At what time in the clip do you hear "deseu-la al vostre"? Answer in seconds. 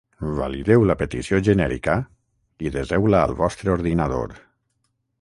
2.79-3.75